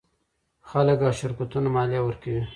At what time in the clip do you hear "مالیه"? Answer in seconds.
1.75-2.01